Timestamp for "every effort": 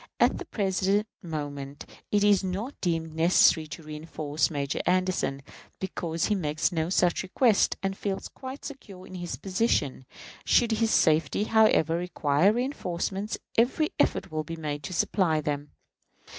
13.59-14.31